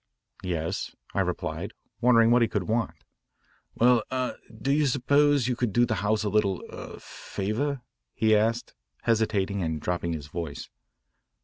[0.41, 2.95] "Yes," I replied, wondering what he could want.
[3.75, 7.81] "Well er do you suppose you could do the house a little er =20 favour?"
[8.15, 10.69] he asked, hesitating and dropping his voice.